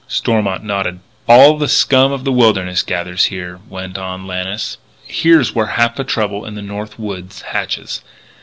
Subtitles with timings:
[0.07, 0.99] Stormont nodded.
[1.29, 4.79] "All the scum of the wilderness gathers here," went on Lannis.
[5.05, 8.01] "Here's where half the trouble in the North Woods hatches.